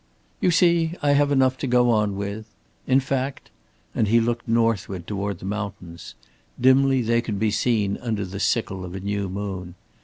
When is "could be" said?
7.21-7.51